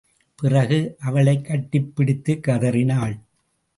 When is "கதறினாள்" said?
2.43-3.19